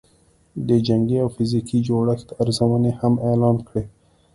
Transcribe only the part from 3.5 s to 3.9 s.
کړې